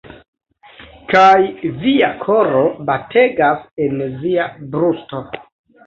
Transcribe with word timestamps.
Kaj 1.11 1.51
via 1.85 2.09
koro 2.25 2.65
bategas 2.89 3.63
en 3.89 4.05
via 4.27 4.53
brusto 4.77 5.27